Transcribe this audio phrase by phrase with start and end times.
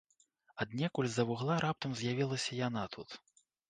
[0.65, 3.09] Аднекуль з-за вугла раптам з'явілася яна тут.